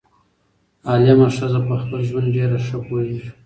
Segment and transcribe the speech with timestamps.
[0.89, 3.29] عالمه ښځه پخپل ژوند ډيره ښه پوهيږي